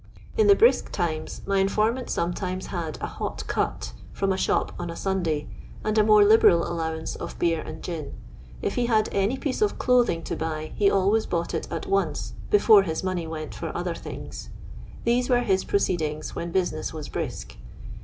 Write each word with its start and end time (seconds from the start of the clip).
In 0.35 0.47
the 0.47 0.55
brisk 0.55 0.91
times 0.91 1.43
my 1.45 1.59
informant 1.59 2.09
sometimes 2.09 2.65
had 2.73 2.97
'* 3.01 3.01
a 3.01 3.05
hot 3.05 3.45
cut" 3.45 3.93
from 4.11 4.33
a 4.33 4.35
shop 4.35 4.73
on 4.79 4.89
a 4.89 4.95
Sunday, 4.95 5.47
and 5.83 5.95
a 5.95 6.03
more 6.03 6.25
liberal 6.25 6.65
allowance 6.65 7.15
of 7.15 7.37
beer 7.37 7.61
and 7.61 7.83
gin. 7.83 8.13
If 8.63 8.73
he 8.73 8.87
had 8.87 9.09
any 9.11 9.37
piece 9.37 9.61
of 9.61 9.77
clothing 9.77 10.23
to 10.23 10.35
buy 10.35 10.71
he 10.73 10.89
always 10.89 11.27
bought 11.27 11.53
it 11.53 11.67
at 11.71 11.85
once, 11.85 12.33
before 12.49 12.81
his 12.81 13.03
money 13.03 13.27
went 13.27 13.53
for 13.53 13.71
other 13.77 13.93
tUng& 13.93 14.31
These 15.03 15.29
were 15.29 15.41
his 15.41 15.63
proceedings 15.63 16.33
when 16.33 16.49
business 16.51 16.91
waa 16.91 17.03
brisk. 17.11 17.57